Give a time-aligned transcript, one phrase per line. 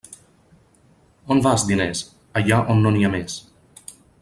[1.35, 2.03] On vas, diners?
[2.41, 3.39] Allà on n'hi ha més.